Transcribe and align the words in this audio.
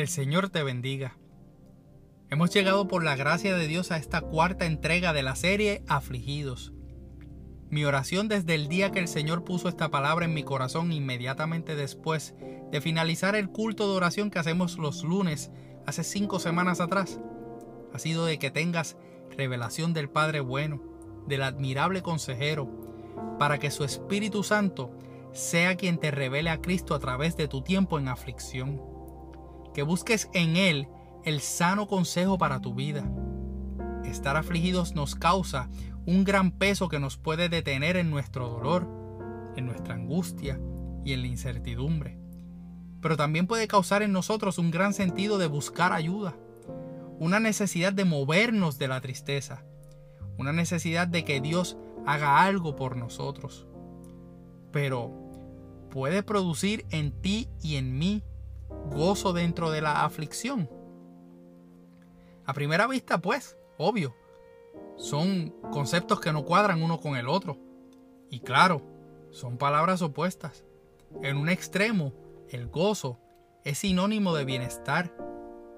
El 0.00 0.08
Señor 0.08 0.48
te 0.48 0.62
bendiga. 0.62 1.18
Hemos 2.30 2.48
llegado 2.54 2.88
por 2.88 3.04
la 3.04 3.16
gracia 3.16 3.54
de 3.54 3.66
Dios 3.66 3.90
a 3.90 3.98
esta 3.98 4.22
cuarta 4.22 4.64
entrega 4.64 5.12
de 5.12 5.22
la 5.22 5.36
serie 5.36 5.82
Afligidos. 5.88 6.72
Mi 7.68 7.84
oración 7.84 8.26
desde 8.26 8.54
el 8.54 8.68
día 8.68 8.92
que 8.92 8.98
el 8.98 9.08
Señor 9.08 9.44
puso 9.44 9.68
esta 9.68 9.90
palabra 9.90 10.24
en 10.24 10.32
mi 10.32 10.42
corazón 10.42 10.90
inmediatamente 10.90 11.76
después 11.76 12.34
de 12.72 12.80
finalizar 12.80 13.36
el 13.36 13.50
culto 13.50 13.90
de 13.90 13.96
oración 13.98 14.30
que 14.30 14.38
hacemos 14.38 14.78
los 14.78 15.04
lunes 15.04 15.50
hace 15.84 16.02
cinco 16.02 16.40
semanas 16.40 16.80
atrás 16.80 17.20
ha 17.92 17.98
sido 17.98 18.24
de 18.24 18.38
que 18.38 18.50
tengas 18.50 18.96
revelación 19.36 19.92
del 19.92 20.08
Padre 20.08 20.40
bueno, 20.40 20.82
del 21.26 21.42
admirable 21.42 22.00
consejero, 22.00 22.70
para 23.38 23.58
que 23.58 23.70
su 23.70 23.84
Espíritu 23.84 24.44
Santo 24.44 24.96
sea 25.34 25.76
quien 25.76 25.98
te 25.98 26.10
revele 26.10 26.48
a 26.48 26.62
Cristo 26.62 26.94
a 26.94 27.00
través 27.00 27.36
de 27.36 27.48
tu 27.48 27.60
tiempo 27.60 27.98
en 27.98 28.08
aflicción 28.08 28.89
que 29.74 29.82
busques 29.82 30.28
en 30.32 30.56
Él 30.56 30.88
el 31.24 31.40
sano 31.40 31.86
consejo 31.86 32.38
para 32.38 32.60
tu 32.60 32.74
vida. 32.74 33.10
Estar 34.04 34.36
afligidos 34.36 34.94
nos 34.94 35.14
causa 35.14 35.68
un 36.06 36.24
gran 36.24 36.50
peso 36.52 36.88
que 36.88 36.98
nos 36.98 37.16
puede 37.16 37.48
detener 37.48 37.96
en 37.96 38.10
nuestro 38.10 38.48
dolor, 38.48 38.88
en 39.56 39.66
nuestra 39.66 39.94
angustia 39.94 40.58
y 41.04 41.12
en 41.12 41.22
la 41.22 41.28
incertidumbre. 41.28 42.18
Pero 43.00 43.16
también 43.16 43.46
puede 43.46 43.68
causar 43.68 44.02
en 44.02 44.12
nosotros 44.12 44.58
un 44.58 44.70
gran 44.70 44.94
sentido 44.94 45.38
de 45.38 45.46
buscar 45.46 45.92
ayuda, 45.92 46.36
una 47.18 47.40
necesidad 47.40 47.92
de 47.92 48.04
movernos 48.04 48.78
de 48.78 48.88
la 48.88 49.00
tristeza, 49.00 49.62
una 50.38 50.52
necesidad 50.52 51.06
de 51.06 51.24
que 51.24 51.40
Dios 51.40 51.76
haga 52.06 52.42
algo 52.42 52.76
por 52.76 52.96
nosotros. 52.96 53.66
Pero 54.72 55.12
puede 55.90 56.22
producir 56.22 56.86
en 56.90 57.12
ti 57.12 57.48
y 57.62 57.76
en 57.76 57.98
mí 57.98 58.22
gozo 58.90 59.32
dentro 59.32 59.70
de 59.70 59.80
la 59.80 60.04
aflicción? 60.04 60.68
A 62.44 62.52
primera 62.52 62.86
vista, 62.86 63.18
pues, 63.18 63.56
obvio, 63.78 64.14
son 64.96 65.54
conceptos 65.72 66.20
que 66.20 66.32
no 66.32 66.44
cuadran 66.44 66.82
uno 66.82 67.00
con 67.00 67.16
el 67.16 67.28
otro. 67.28 67.56
Y 68.28 68.40
claro, 68.40 68.82
son 69.30 69.56
palabras 69.56 70.02
opuestas. 70.02 70.64
En 71.22 71.36
un 71.36 71.48
extremo, 71.48 72.12
el 72.48 72.66
gozo 72.66 73.18
es 73.64 73.78
sinónimo 73.78 74.34
de 74.34 74.44
bienestar, 74.44 75.14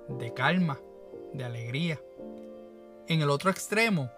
de 0.08 0.33
calma, 0.34 0.78
de 1.33 1.44
alegría. 1.44 2.00
En 3.06 3.20
el 3.20 3.30
otro 3.30 3.50
extremo, 3.50 4.10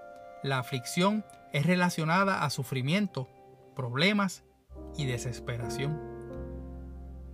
la 0.43 0.59
aflicción 0.59 1.25
es 1.53 1.67
relacionada 1.67 2.45
a 2.45 2.51
sufrimiento, 2.51 3.29
problemas 3.75 4.45
y 4.97 5.07
desesperación. 5.07 6.14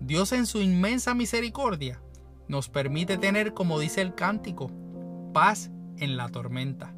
Dios 0.01 0.33
en 0.33 0.47
su 0.47 0.63
inmensa 0.63 1.15
misericordia 1.15 2.01
nos 2.49 2.71
permite 2.71 3.19
tener, 3.19 3.53
como 3.53 3.79
dice 3.79 4.01
el 4.01 4.15
cántico, 4.15 4.71
paz 5.35 5.71
en 5.99 6.17
la 6.17 6.31
tormenta. 6.31 6.95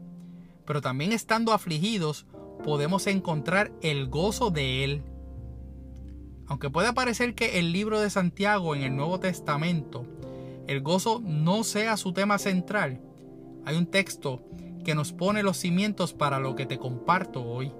Pero 0.64 0.80
también 0.80 1.12
estando 1.12 1.52
afligidos 1.52 2.26
podemos 2.62 3.08
encontrar 3.08 3.72
el 3.82 4.08
gozo 4.08 4.50
de 4.50 4.84
Él. 4.84 5.02
Aunque 6.46 6.70
pueda 6.70 6.92
parecer 6.92 7.34
que 7.34 7.58
el 7.58 7.72
libro 7.72 8.00
de 8.00 8.08
Santiago 8.08 8.76
en 8.76 8.82
el 8.82 8.94
Nuevo 8.94 9.18
Testamento, 9.18 10.06
el 10.68 10.80
gozo 10.80 11.20
no 11.24 11.64
sea 11.64 11.96
su 11.96 12.12
tema 12.12 12.38
central, 12.38 13.00
hay 13.64 13.76
un 13.76 13.86
texto 13.86 14.44
que 14.84 14.94
nos 14.94 15.12
pone 15.12 15.42
los 15.42 15.56
cimientos 15.56 16.12
para 16.14 16.38
lo 16.38 16.54
que 16.54 16.66
te 16.66 16.78
comparto 16.78 17.42
hoy. 17.42 17.72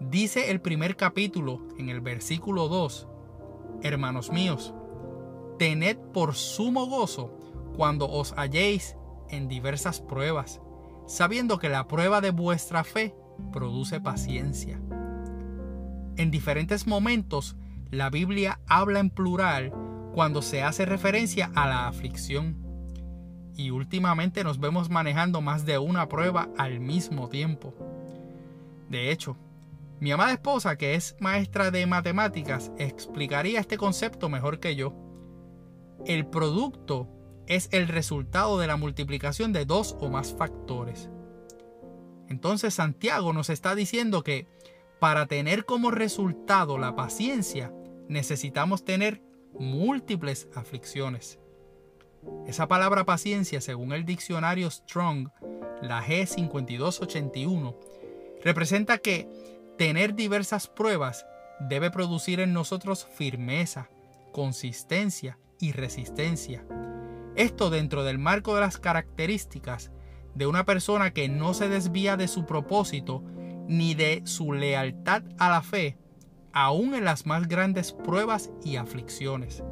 Dice 0.00 0.50
el 0.50 0.60
primer 0.60 0.96
capítulo 0.96 1.68
en 1.78 1.90
el 1.90 2.00
versículo 2.00 2.68
2, 2.68 3.08
Hermanos 3.82 4.30
míos, 4.30 4.74
tened 5.58 5.96
por 6.12 6.34
sumo 6.34 6.86
gozo 6.86 7.38
cuando 7.76 8.08
os 8.08 8.32
halléis 8.36 8.96
en 9.28 9.48
diversas 9.48 10.00
pruebas, 10.00 10.60
sabiendo 11.06 11.58
que 11.58 11.68
la 11.68 11.86
prueba 11.88 12.20
de 12.20 12.30
vuestra 12.30 12.84
fe 12.84 13.14
produce 13.52 14.00
paciencia. 14.00 14.80
En 16.16 16.30
diferentes 16.30 16.86
momentos, 16.86 17.56
la 17.90 18.10
Biblia 18.10 18.60
habla 18.66 19.00
en 19.00 19.10
plural 19.10 19.72
cuando 20.14 20.40
se 20.40 20.62
hace 20.62 20.86
referencia 20.86 21.50
a 21.54 21.66
la 21.66 21.88
aflicción. 21.88 22.56
Y 23.54 23.70
últimamente 23.70 24.44
nos 24.44 24.58
vemos 24.58 24.90
manejando 24.90 25.40
más 25.40 25.66
de 25.66 25.78
una 25.78 26.08
prueba 26.08 26.48
al 26.56 26.80
mismo 26.80 27.28
tiempo. 27.28 27.74
De 28.88 29.10
hecho, 29.10 29.36
mi 30.00 30.12
amada 30.12 30.32
esposa, 30.32 30.76
que 30.76 30.94
es 30.94 31.16
maestra 31.20 31.70
de 31.70 31.86
matemáticas, 31.86 32.70
explicaría 32.78 33.60
este 33.60 33.78
concepto 33.78 34.28
mejor 34.28 34.60
que 34.60 34.76
yo. 34.76 34.94
El 36.04 36.26
producto 36.26 37.08
es 37.46 37.68
el 37.72 37.88
resultado 37.88 38.58
de 38.58 38.66
la 38.66 38.76
multiplicación 38.76 39.52
de 39.52 39.64
dos 39.64 39.96
o 40.00 40.10
más 40.10 40.34
factores. 40.34 41.08
Entonces 42.28 42.74
Santiago 42.74 43.32
nos 43.32 43.50
está 43.50 43.74
diciendo 43.74 44.22
que 44.22 44.46
para 45.00 45.26
tener 45.26 45.64
como 45.64 45.90
resultado 45.90 46.78
la 46.78 46.96
paciencia 46.96 47.72
necesitamos 48.08 48.84
tener 48.84 49.22
múltiples 49.58 50.48
aflicciones. 50.54 51.38
Esa 52.46 52.66
palabra 52.66 53.04
paciencia, 53.04 53.60
según 53.60 53.92
el 53.92 54.04
diccionario 54.04 54.70
Strong, 54.70 55.28
la 55.82 56.04
G5281, 56.04 57.76
representa 58.42 58.98
que 58.98 59.55
Tener 59.78 60.14
diversas 60.14 60.68
pruebas 60.68 61.26
debe 61.60 61.90
producir 61.90 62.40
en 62.40 62.54
nosotros 62.54 63.06
firmeza, 63.14 63.90
consistencia 64.32 65.38
y 65.60 65.72
resistencia. 65.72 66.64
Esto 67.34 67.68
dentro 67.68 68.02
del 68.02 68.18
marco 68.18 68.54
de 68.54 68.62
las 68.62 68.78
características 68.78 69.90
de 70.34 70.46
una 70.46 70.64
persona 70.64 71.12
que 71.12 71.28
no 71.28 71.52
se 71.52 71.68
desvía 71.68 72.16
de 72.16 72.26
su 72.26 72.46
propósito 72.46 73.22
ni 73.68 73.94
de 73.94 74.22
su 74.24 74.54
lealtad 74.54 75.24
a 75.38 75.50
la 75.50 75.60
fe, 75.60 75.98
aun 76.54 76.94
en 76.94 77.04
las 77.04 77.26
más 77.26 77.46
grandes 77.46 77.92
pruebas 77.92 78.50
y 78.64 78.76
aflicciones. 78.76 79.62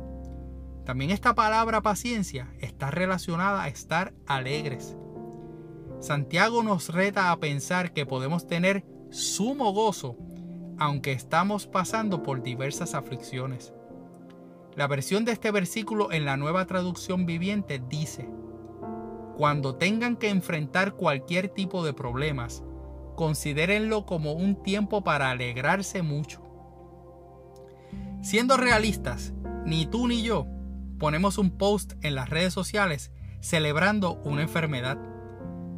También 0.85 1.13
esta 1.13 1.35
palabra 1.35 1.81
paciencia 1.81 2.53
está 2.61 2.91
relacionada 2.91 3.63
a 3.63 3.69
estar 3.69 4.13
alegres. 4.27 4.99
Santiago 6.01 6.63
nos 6.63 6.91
reta 6.91 7.33
a 7.33 7.39
pensar 7.39 7.95
que 7.95 8.05
podemos 8.05 8.47
tener 8.47 8.85
sumo 9.15 9.73
gozo, 9.73 10.17
aunque 10.77 11.13
estamos 11.13 11.69
pasando 11.69 12.25
por 12.25 12.43
diversas 12.43 12.95
aflicciones. 12.95 13.73
La 14.75 14.89
versión 14.89 15.25
de 15.25 15.31
este 15.31 15.53
versículo 15.53 16.11
en 16.11 16.25
la 16.25 16.37
nueva 16.37 16.67
traducción 16.67 17.25
viviente 17.25 17.81
dice, 17.89 18.29
cuando 19.37 19.77
tengan 19.77 20.17
que 20.17 20.31
enfrentar 20.31 20.95
cualquier 20.95 21.49
tipo 21.49 21.85
de 21.85 21.93
problemas, 21.93 22.65
considérenlo 23.15 24.05
como 24.05 24.33
un 24.33 24.61
tiempo 24.65 25.05
para 25.05 25.31
alegrarse 25.31 26.03
mucho. 26.03 26.43
Siendo 28.21 28.57
realistas, 28.57 29.33
ni 29.65 29.87
tú 29.87 30.09
ni 30.09 30.23
yo 30.23 30.47
ponemos 30.99 31.39
un 31.39 31.57
post 31.57 31.93
en 32.03 32.17
las 32.17 32.31
redes 32.31 32.53
sociales 32.53 33.13
celebrando 33.41 34.15
una 34.25 34.43
enfermedad, 34.43 34.99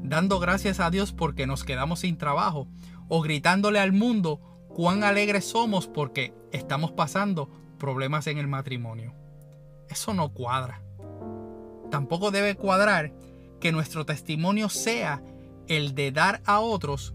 dando 0.02 0.38
gracias 0.38 0.80
a 0.80 0.88
Dios 0.90 1.12
porque 1.12 1.46
nos 1.46 1.64
quedamos 1.64 2.00
sin 2.00 2.16
trabajo 2.16 2.68
o 3.08 3.22
gritándole 3.22 3.78
al 3.78 3.92
mundo 3.92 4.40
cuán 4.68 5.04
alegres 5.04 5.44
somos 5.44 5.86
porque 5.86 6.34
estamos 6.52 6.92
pasando 6.92 7.50
problemas 7.78 8.26
en 8.26 8.38
el 8.38 8.48
matrimonio. 8.48 9.14
Eso 9.88 10.14
no 10.14 10.32
cuadra. 10.32 10.82
Tampoco 11.90 12.30
debe 12.30 12.56
cuadrar 12.56 13.12
que 13.60 13.72
nuestro 13.72 14.04
testimonio 14.04 14.68
sea 14.68 15.22
el 15.68 15.94
de 15.94 16.12
dar 16.12 16.42
a 16.44 16.60
otros 16.60 17.14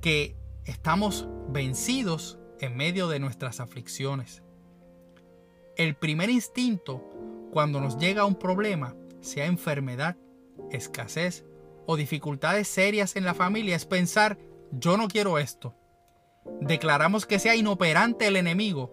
que 0.00 0.36
estamos 0.64 1.28
vencidos 1.48 2.38
en 2.60 2.76
medio 2.76 3.08
de 3.08 3.18
nuestras 3.18 3.60
aflicciones. 3.60 4.42
El 5.76 5.94
primer 5.96 6.30
instinto 6.30 7.02
cuando 7.54 7.80
nos 7.80 7.98
llega 7.98 8.24
un 8.24 8.34
problema, 8.34 8.96
sea 9.20 9.46
enfermedad, 9.46 10.16
escasez 10.72 11.44
o 11.86 11.96
dificultades 11.96 12.66
serias 12.66 13.14
en 13.14 13.24
la 13.24 13.32
familia, 13.32 13.76
es 13.76 13.86
pensar 13.86 14.38
yo 14.78 14.96
no 14.96 15.08
quiero 15.08 15.38
esto. 15.38 15.74
Declaramos 16.60 17.26
que 17.26 17.38
sea 17.38 17.56
inoperante 17.56 18.26
el 18.26 18.36
enemigo, 18.36 18.92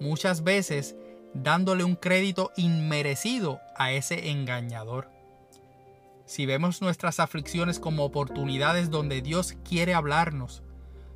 muchas 0.00 0.42
veces 0.42 0.96
dándole 1.34 1.84
un 1.84 1.96
crédito 1.96 2.50
inmerecido 2.56 3.60
a 3.76 3.92
ese 3.92 4.30
engañador. 4.30 5.08
Si 6.24 6.46
vemos 6.46 6.80
nuestras 6.80 7.20
aflicciones 7.20 7.80
como 7.80 8.04
oportunidades 8.04 8.90
donde 8.90 9.22
Dios 9.22 9.56
quiere 9.64 9.94
hablarnos, 9.94 10.62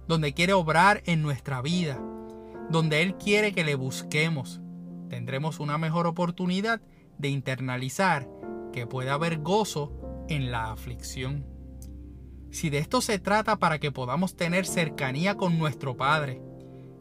donde 0.09 0.35
quiere 0.35 0.53
obrar 0.53 1.03
en 1.07 1.23
nuestra 1.23 1.63
vida, 1.63 2.01
donde 2.69 3.03
Él 3.03 3.15
quiere 3.17 3.53
que 3.53 3.65
le 3.65 3.75
busquemos, 3.75 4.61
tendremos 5.09 5.61
una 5.61 5.79
mejor 5.79 6.07
oportunidad 6.07 6.81
de 7.19 7.29
internalizar 7.29 8.29
que 8.73 8.87
puede 8.87 9.11
haber 9.11 9.39
gozo 9.39 9.93
en 10.29 10.51
la 10.51 10.73
aflicción. 10.73 11.54
Si 12.55 12.71
de 12.71 12.79
esto 12.79 13.01
se 13.01 13.19
trata 13.19 13.57
para 13.57 13.81
que 13.81 13.91
podamos 13.91 14.37
tener 14.37 14.65
cercanía 14.65 15.37
con 15.37 15.59
nuestro 15.59 15.97
Padre, 15.97 16.41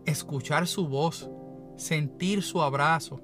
escuchar 0.03 0.65
su 0.65 0.87
voz, 0.87 1.29
sentir 1.77 2.41
su 2.41 2.63
abrazo, 2.63 3.21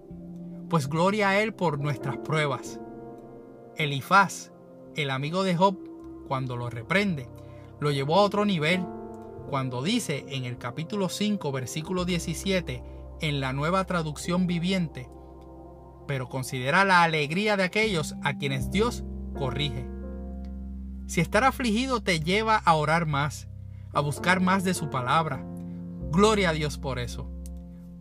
pues 0.70 0.88
gloria 0.88 1.30
a 1.30 1.42
Él 1.42 1.56
por 1.56 1.80
nuestras 1.80 2.18
pruebas. 2.18 2.80
Elifaz, 3.78 4.52
el 4.96 5.10
amigo 5.10 5.42
de 5.42 5.56
Job, 5.56 5.76
cuando 6.28 6.56
lo 6.56 6.70
reprende, 6.70 7.28
lo 7.80 7.90
llevó 7.90 8.18
a 8.20 8.22
otro 8.22 8.46
nivel, 8.46 8.86
cuando 9.50 9.82
dice 9.82 10.24
en 10.28 10.46
el 10.46 10.60
capítulo 10.60 11.10
5, 11.10 11.52
versículo 11.52 12.06
17, 12.06 12.84
en 13.22 13.40
la 13.40 13.54
nueva 13.54 13.86
traducción 13.86 14.46
viviente, 14.46 15.10
pero 16.06 16.30
considera 16.30 16.86
la 16.86 17.02
alegría 17.02 17.58
de 17.58 17.64
aquellos 17.64 18.14
a 18.22 18.38
quienes 18.38 18.70
Dios 18.70 19.04
corrige. 19.36 19.99
Si 21.10 21.22
estar 21.22 21.44
afligido 21.44 22.04
te 22.04 22.20
lleva 22.20 22.58
a 22.58 22.76
orar 22.76 23.08
más, 23.08 23.48
a 23.94 24.00
buscar 24.00 24.42
más 24.42 24.64
de 24.64 24.76
su 24.76 24.92
palabra, 24.92 25.44
gloria 26.12 26.52
a 26.52 26.54
Dios 26.54 26.78
por 26.78 27.00
eso. 27.00 27.28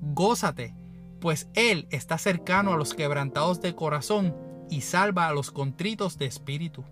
Gózate, 0.02 0.74
pues 1.18 1.48
Él 1.54 1.88
está 1.90 2.18
cercano 2.18 2.74
a 2.74 2.76
los 2.76 2.92
quebrantados 2.92 3.62
de 3.62 3.74
corazón 3.74 4.36
y 4.68 4.82
salva 4.82 5.26
a 5.26 5.32
los 5.32 5.50
contritos 5.50 6.18
de 6.18 6.26
espíritu. 6.26 6.84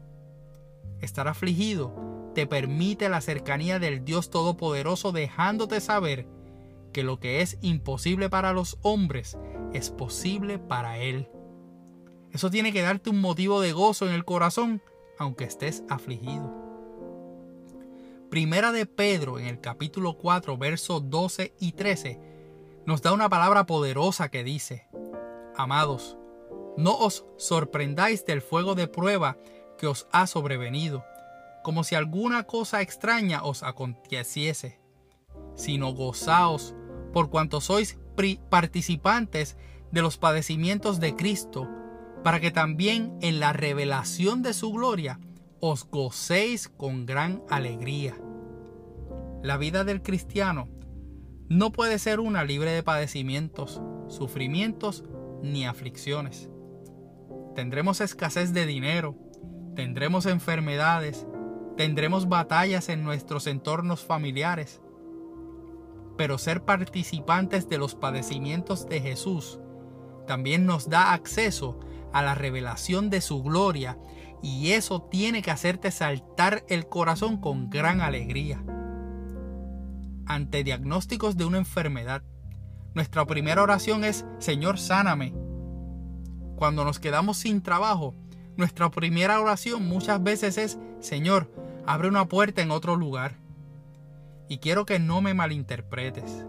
Estar 1.03 1.29
afligido 1.29 1.95
te 2.35 2.47
permite 2.47 3.11
la 3.11 3.21
cercanía 3.21 3.79
del 3.79 4.03
Dios 4.03 4.31
Todopoderoso 4.31 5.13
dejándote 5.13 5.83
saber 5.83 6.27
que 6.95 7.03
lo 7.03 7.21
que 7.21 7.43
es 7.43 7.59
imposible 7.61 8.31
para 8.31 8.55
los 8.55 8.79
hombres 8.81 9.37
es 9.75 9.91
posible 9.91 10.59
para 10.59 10.97
Él. 10.97 11.29
Eso 12.33 12.51
tiene 12.51 12.73
que 12.73 12.81
darte 12.81 13.11
un 13.11 13.21
motivo 13.21 13.61
de 13.61 13.73
gozo 13.73 14.09
en 14.09 14.15
el 14.15 14.25
corazón, 14.25 14.81
aunque 15.19 15.45
estés 15.45 15.83
afligido. 15.89 16.53
Primera 18.31 18.73
de 18.73 18.87
Pedro 18.87 19.39
en 19.39 19.47
el 19.47 19.61
capítulo 19.61 20.19
4, 20.19 20.59
versos 20.59 21.09
12 21.09 21.55
y 21.61 21.73
13, 21.73 22.21
nos 22.85 23.03
da 23.03 23.13
una 23.13 23.29
palabra 23.29 23.67
poderosa 23.67 24.31
que 24.31 24.45
dice, 24.45 24.89
Amados, 25.57 26.17
no 26.77 26.97
os 26.99 27.25
sorprendáis 27.37 28.27
del 28.27 28.43
fuego 28.43 28.75
de 28.75 28.89
prueba 28.89 29.39
que 29.79 29.87
os 29.87 30.07
ha 30.13 30.27
sobrevenido, 30.27 31.05
como 31.63 31.85
si 31.85 31.95
alguna 31.95 32.45
cosa 32.45 32.83
extraña 32.83 33.43
os 33.43 33.63
aconteciese, 33.63 34.79
sino 35.55 35.95
gozaos 35.95 36.75
por 37.13 37.31
cuanto 37.31 37.61
sois 37.61 37.99
participantes 38.51 39.57
de 39.91 40.03
los 40.03 40.19
padecimientos 40.19 41.01
de 41.01 41.15
Cristo, 41.15 41.69
para 42.27 42.41
que 42.41 42.51
también 42.51 43.17
en 43.23 43.39
la 43.39 43.53
revelación 43.53 44.43
de 44.43 44.53
su 44.53 44.73
gloria 44.73 45.21
os 45.61 45.89
gocéis 45.89 46.69
con 46.69 47.07
gran 47.07 47.45
alegría. 47.49 48.17
La 49.45 49.57
vida 49.59 49.85
del 49.85 50.03
cristiano 50.03 50.67
no 51.49 51.71
puede 51.71 52.01
ser 52.01 52.19
una 52.19 52.43
libre 52.43 52.73
de 52.73 52.83
padecimientos, 52.83 53.81
sufrimientos 54.09 55.05
ni 55.41 55.67
aflicciones. 55.67 56.51
Tendremos 57.55 58.01
escasez 58.01 58.53
de 58.53 58.67
dinero, 58.67 59.15
tendremos 59.77 60.27
enfermedades, 60.27 61.29
tendremos 61.77 62.29
batallas 62.29 62.89
en 62.89 63.05
nuestros 63.05 63.47
entornos 63.47 64.05
familiares, 64.05 64.81
pero 66.17 66.39
ser 66.39 66.65
participantes 66.65 67.69
de 67.69 67.79
los 67.79 67.95
padecimientos 67.95 68.89
de 68.89 69.01
Jesús 69.01 69.61
también 70.27 70.67
nos 70.67 70.91
da 70.91 71.13
acceso 71.13 71.79
a 72.17 72.23
la 72.23 72.35
revelación 72.35 73.11
de 73.11 73.21
su 73.21 73.43
gloria 73.43 73.99
y 74.43 74.73
eso 74.73 75.03
tiene 75.03 75.43
que 75.43 75.51
hacerte 75.51 75.91
saltar 75.91 76.65
el 76.71 76.89
corazón 76.89 77.39
con 77.39 77.69
gran 77.69 78.01
alegría. 78.01 78.65
Ante 80.25 80.65
diagnósticos 80.65 81.37
de 81.37 81.45
una 81.45 81.59
enfermedad, 81.59 82.23
nuestra 82.95 83.27
primera 83.27 83.63
oración 83.63 84.03
es, 84.03 84.25
Señor, 84.39 84.79
sáname. 84.79 85.35
Cuando 86.57 86.87
nos 86.87 86.99
quedamos 86.99 87.37
sin 87.37 87.63
trabajo, 87.63 88.15
nuestra 88.57 88.91
primera 88.91 89.39
oración 89.39 89.87
muchas 89.87 90.23
veces 90.23 90.57
es, 90.57 90.79
Señor, 91.01 91.53
abre 91.87 92.09
una 92.09 92.25
puerta 92.25 92.63
en 92.63 92.71
otro 92.71 92.97
lugar. 92.97 93.35
Y 94.49 94.57
quiero 94.57 94.87
que 94.87 94.99
no 94.99 95.21
me 95.21 95.35
malinterpretes. 95.35 96.47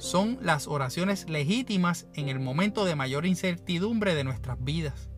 Son 0.00 0.38
las 0.40 0.66
oraciones 0.66 1.28
legítimas 1.28 2.06
en 2.14 2.30
el 2.30 2.40
momento 2.40 2.86
de 2.86 2.96
mayor 2.96 3.26
incertidumbre 3.26 4.14
de 4.14 4.24
nuestras 4.24 4.56
vidas. 4.64 5.10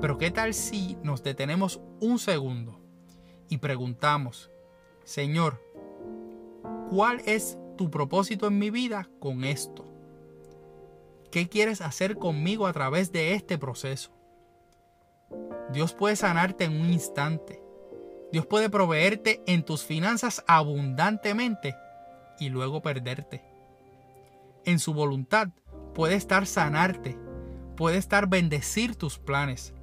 Pero 0.00 0.16
¿qué 0.16 0.30
tal 0.30 0.54
si 0.54 0.96
nos 1.02 1.22
detenemos 1.22 1.78
un 2.00 2.18
segundo 2.18 2.80
y 3.50 3.58
preguntamos, 3.58 4.50
Señor, 5.04 5.62
¿cuál 6.88 7.20
es 7.26 7.58
tu 7.76 7.90
propósito 7.90 8.46
en 8.46 8.58
mi 8.58 8.70
vida 8.70 9.10
con 9.20 9.44
esto? 9.44 9.84
¿Qué 11.30 11.50
quieres 11.50 11.82
hacer 11.82 12.16
conmigo 12.16 12.66
a 12.66 12.72
través 12.72 13.12
de 13.12 13.34
este 13.34 13.58
proceso? 13.58 14.12
Dios 15.74 15.92
puede 15.92 16.16
sanarte 16.16 16.64
en 16.64 16.80
un 16.80 16.90
instante. 16.90 17.62
Dios 18.32 18.46
puede 18.46 18.70
proveerte 18.70 19.42
en 19.46 19.62
tus 19.62 19.84
finanzas 19.84 20.42
abundantemente 20.46 21.74
y 22.40 22.48
luego 22.48 22.80
perderte. 22.80 23.47
En 24.64 24.78
su 24.78 24.94
voluntad 24.94 25.48
puede 25.94 26.14
estar 26.14 26.46
sanarte, 26.46 27.18
puede 27.76 27.96
estar 27.96 28.28
bendecir 28.28 28.96
tus 28.96 29.18
planes, 29.18 29.74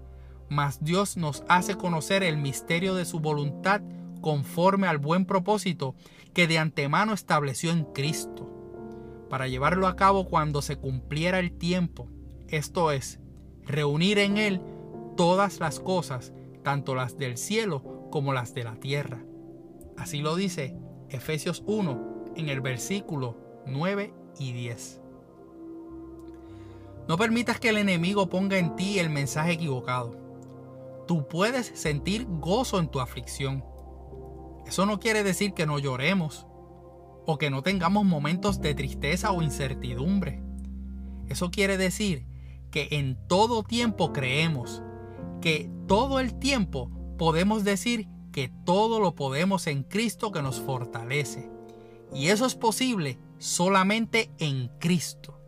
mas 0.50 0.84
Dios 0.84 1.18
nos 1.18 1.44
hace 1.48 1.76
conocer 1.76 2.24
el 2.24 2.38
misterio 2.38 2.96
de 2.96 3.06
su 3.06 3.20
voluntad 3.20 3.82
conforme 4.22 4.88
al 4.88 4.98
buen 4.98 5.26
propósito 5.26 5.96
que 6.34 6.48
de 6.48 6.58
antemano 6.58 7.14
estableció 7.14 7.72
en 7.72 7.86
Cristo, 7.86 8.52
para 9.30 9.48
llevarlo 9.48 9.88
a 9.88 9.96
cabo 9.96 10.28
cuando 10.28 10.62
se 10.62 10.78
cumpliera 10.78 11.40
el 11.40 11.52
tiempo, 11.52 12.10
esto 12.48 12.92
es, 12.92 13.20
reunir 13.64 14.20
en 14.20 14.38
Él 14.38 14.62
todas 15.18 15.60
las 15.60 15.80
cosas, 15.80 16.34
tanto 16.64 16.96
las 16.96 17.18
del 17.18 17.38
cielo 17.38 18.08
como 18.12 18.34
las 18.34 18.54
de 18.54 18.64
la 18.64 18.76
tierra. 18.76 19.24
Así 19.98 20.22
lo 20.22 20.36
dice 20.36 20.78
Efesios 21.10 21.64
1 21.66 22.34
en 22.36 22.50
el 22.50 22.62
versículo 22.62 23.38
9 23.66 24.14
y 24.40 24.52
10. 24.52 25.02
No 27.08 27.18
permitas 27.18 27.60
que 27.60 27.70
el 27.70 27.78
enemigo 27.78 28.30
ponga 28.30 28.58
en 28.58 28.76
ti 28.76 29.00
el 29.00 29.10
mensaje 29.10 29.54
equivocado. 29.54 30.16
Tú 31.08 31.28
puedes 31.28 31.72
sentir 31.76 32.26
gozo 32.28 32.80
en 32.80 32.88
tu 32.88 33.00
aflicción. 33.00 33.64
Eso 34.66 34.86
no 34.88 35.00
quiere 35.00 35.24
decir 35.24 35.54
que 35.54 35.68
no 35.68 35.78
lloremos 35.78 36.48
o 37.28 37.38
que 37.38 37.52
no 37.52 37.62
tengamos 37.62 38.06
momentos 38.06 38.60
de 38.60 38.74
tristeza 38.74 39.32
o 39.32 39.44
incertidumbre. 39.44 40.42
Eso 41.28 41.52
quiere 41.52 41.78
decir 41.78 42.26
que 42.72 42.88
en 42.92 43.18
todo 43.28 43.64
tiempo 43.64 44.12
creemos, 44.12 44.82
que 45.42 45.70
todo 45.88 46.20
el 46.20 46.40
tiempo 46.40 46.90
podemos 47.18 47.64
decir 47.64 48.08
que 48.32 48.52
todo 48.66 49.00
lo 49.00 49.16
podemos 49.16 49.68
en 49.68 49.84
Cristo 49.84 50.32
que 50.32 50.42
nos 50.42 50.60
fortalece. 50.60 51.50
Y 52.14 52.28
eso 52.28 52.46
es 52.46 52.56
posible 52.56 53.20
solamente 53.38 54.30
en 54.40 54.70
Cristo. 54.80 55.40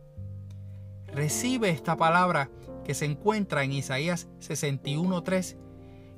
Recibe 1.08 1.70
esta 1.70 1.96
palabra 1.96 2.50
que 2.84 2.94
se 2.94 3.04
encuentra 3.04 3.64
en 3.64 3.72
Isaías 3.72 4.28
61.3 4.40 5.56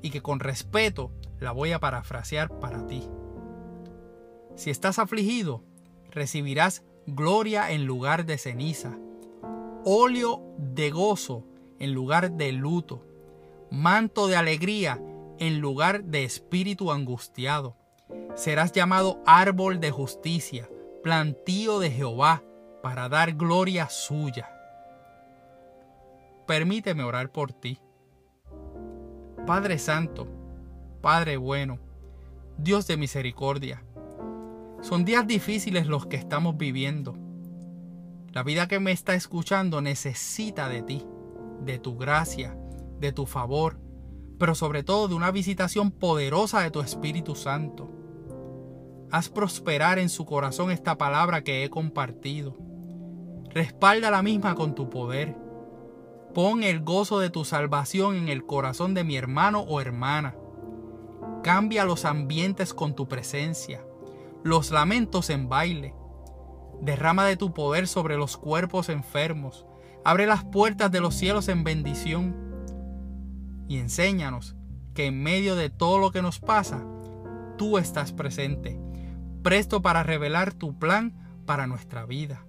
y 0.01 0.09
que 0.09 0.21
con 0.21 0.39
respeto 0.39 1.11
la 1.39 1.51
voy 1.51 1.71
a 1.71 1.79
parafrasear 1.79 2.59
para 2.59 2.85
ti. 2.87 3.07
Si 4.55 4.69
estás 4.69 4.99
afligido, 4.99 5.63
recibirás 6.11 6.83
gloria 7.07 7.71
en 7.71 7.85
lugar 7.85 8.25
de 8.25 8.37
ceniza, 8.37 8.97
óleo 9.83 10.43
de 10.57 10.91
gozo 10.91 11.45
en 11.79 11.93
lugar 11.93 12.33
de 12.33 12.51
luto, 12.51 13.03
manto 13.71 14.27
de 14.27 14.35
alegría 14.35 15.01
en 15.39 15.59
lugar 15.59 16.03
de 16.03 16.23
espíritu 16.23 16.91
angustiado. 16.91 17.75
Serás 18.35 18.71
llamado 18.71 19.21
árbol 19.25 19.79
de 19.79 19.89
justicia, 19.89 20.69
plantío 21.03 21.79
de 21.79 21.91
Jehová, 21.91 22.43
para 22.81 23.09
dar 23.09 23.33
gloria 23.33 23.89
suya. 23.89 24.49
Permíteme 26.47 27.03
orar 27.03 27.31
por 27.31 27.53
ti. 27.53 27.79
Padre 29.45 29.77
Santo, 29.77 30.27
Padre 31.01 31.37
bueno, 31.37 31.79
Dios 32.57 32.87
de 32.87 32.97
misericordia, 32.97 33.83
son 34.81 35.05
días 35.05 35.27
difíciles 35.27 35.87
los 35.87 36.07
que 36.07 36.17
estamos 36.17 36.57
viviendo. 36.57 37.15
La 38.31 38.43
vida 38.43 38.67
que 38.67 38.79
me 38.79 38.91
está 38.91 39.13
escuchando 39.13 39.81
necesita 39.81 40.69
de 40.69 40.81
ti, 40.81 41.05
de 41.63 41.79
tu 41.79 41.97
gracia, 41.97 42.57
de 42.99 43.11
tu 43.11 43.25
favor, 43.25 43.79
pero 44.39 44.55
sobre 44.55 44.83
todo 44.83 45.07
de 45.07 45.13
una 45.15 45.31
visitación 45.31 45.91
poderosa 45.91 46.61
de 46.61 46.71
tu 46.71 46.81
Espíritu 46.81 47.35
Santo. 47.35 48.00
Haz 49.11 49.27
prosperar 49.27 49.99
en 49.99 50.07
su 50.07 50.25
corazón 50.25 50.71
esta 50.71 50.97
palabra 50.97 51.43
que 51.43 51.63
he 51.63 51.69
compartido. 51.69 52.55
Respalda 53.49 54.09
la 54.09 54.21
misma 54.21 54.55
con 54.55 54.73
tu 54.73 54.89
poder. 54.89 55.35
Pon 56.33 56.63
el 56.63 56.81
gozo 56.81 57.19
de 57.19 57.29
tu 57.29 57.43
salvación 57.43 58.15
en 58.15 58.29
el 58.29 58.45
corazón 58.45 58.93
de 58.93 59.03
mi 59.03 59.17
hermano 59.17 59.61
o 59.61 59.81
hermana. 59.81 60.35
Cambia 61.43 61.83
los 61.83 62.05
ambientes 62.05 62.73
con 62.73 62.95
tu 62.95 63.09
presencia, 63.09 63.83
los 64.43 64.71
lamentos 64.71 65.29
en 65.29 65.49
baile. 65.49 65.93
Derrama 66.79 67.25
de 67.25 67.35
tu 67.35 67.53
poder 67.53 67.89
sobre 67.89 68.15
los 68.15 68.37
cuerpos 68.37 68.87
enfermos. 68.87 69.65
Abre 70.05 70.25
las 70.25 70.45
puertas 70.45 70.89
de 70.89 71.01
los 71.01 71.15
cielos 71.15 71.49
en 71.49 71.65
bendición 71.65 72.33
y 73.67 73.77
enséñanos 73.77 74.55
que 74.93 75.07
en 75.07 75.21
medio 75.21 75.57
de 75.57 75.69
todo 75.69 75.97
lo 75.97 76.11
que 76.11 76.21
nos 76.21 76.39
pasa, 76.39 76.81
tú 77.57 77.77
estás 77.77 78.13
presente, 78.13 78.79
presto 79.41 79.81
para 79.81 80.03
revelar 80.03 80.53
tu 80.53 80.77
plan 80.77 81.43
para 81.45 81.67
nuestra 81.67 82.05
vida. 82.05 82.45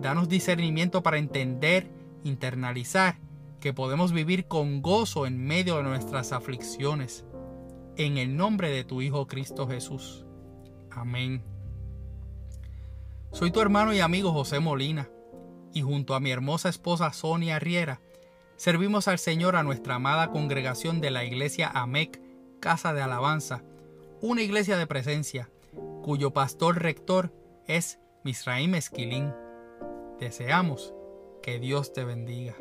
Danos 0.00 0.28
discernimiento 0.28 1.02
para 1.02 1.18
entender, 1.18 1.90
internalizar 2.24 3.18
que 3.60 3.72
podemos 3.72 4.12
vivir 4.12 4.46
con 4.46 4.82
gozo 4.82 5.26
en 5.26 5.44
medio 5.44 5.76
de 5.78 5.82
nuestras 5.82 6.32
aflicciones. 6.32 7.24
En 7.96 8.16
el 8.16 8.36
nombre 8.36 8.70
de 8.70 8.84
tu 8.84 9.02
Hijo 9.02 9.26
Cristo 9.26 9.66
Jesús. 9.66 10.24
Amén. 10.90 11.42
Soy 13.32 13.50
tu 13.50 13.60
hermano 13.60 13.92
y 13.92 14.00
amigo 14.00 14.32
José 14.32 14.60
Molina, 14.60 15.10
y 15.74 15.82
junto 15.82 16.14
a 16.14 16.20
mi 16.20 16.30
hermosa 16.30 16.68
esposa 16.68 17.12
Sonia 17.12 17.58
Riera, 17.58 18.00
servimos 18.56 19.08
al 19.08 19.18
Señor 19.18 19.56
a 19.56 19.62
nuestra 19.62 19.96
amada 19.96 20.30
congregación 20.30 21.00
de 21.00 21.10
la 21.10 21.24
iglesia 21.24 21.68
AMEC, 21.68 22.20
Casa 22.60 22.94
de 22.94 23.02
Alabanza, 23.02 23.64
una 24.20 24.42
iglesia 24.42 24.76
de 24.78 24.86
presencia, 24.86 25.50
cuyo 26.08 26.30
pastor 26.30 26.80
rector 26.82 27.34
es 27.66 28.00
Misraim 28.24 28.74
Esquilín. 28.74 29.30
Deseamos 30.18 30.94
que 31.42 31.58
Dios 31.58 31.92
te 31.92 32.02
bendiga. 32.02 32.56